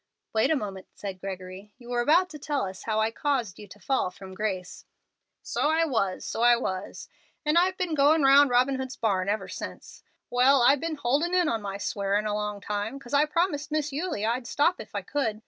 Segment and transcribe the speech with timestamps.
[0.33, 1.75] "Wait a moment," said Gregory.
[1.77, 4.83] "You were about to tell us how I caused you to 'fall from grace.'"
[5.43, 7.07] "So I was, so I was,
[7.45, 10.01] and I've been goin' round Robin Hood's barn ever since.
[10.31, 13.93] Well, I'd been holdin' in on my swearin' a long time, 'cause I promised Miss
[13.93, 15.39] Eulie I'd stop if I could.